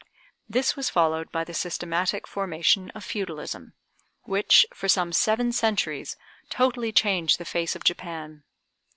This 0.49 0.75
was 0.75 0.89
followed 0.89 1.31
by 1.31 1.43
the 1.43 1.53
systematic 1.53 2.25
formation 2.25 2.89
of 2.95 3.05
feudalism, 3.05 3.73
which, 4.23 4.65
for 4.73 4.89
some 4.89 5.13
seven 5.13 5.51
centuries, 5.51 6.17
totally 6.49 6.91
changed 6.91 7.37
the 7.37 7.45
face 7.45 7.75
of 7.75 7.83
Japan. 7.83 8.41